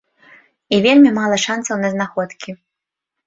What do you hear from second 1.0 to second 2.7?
мала шанцаў на знаходкі.